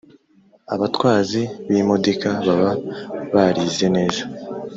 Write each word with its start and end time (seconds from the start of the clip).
Abatwazi 0.73 1.41
b’imodika 1.69 2.29
baba 2.45 2.71
barize 3.33 3.85
neza 3.95 4.21